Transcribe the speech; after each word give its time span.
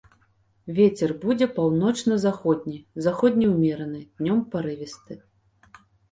Вецер 0.77 1.11
будзе 1.25 1.47
паўночна-заходні, 1.57 2.77
заходні 3.07 3.49
ўмераны, 3.51 4.01
днём 4.23 4.39
парывісты. 4.55 5.19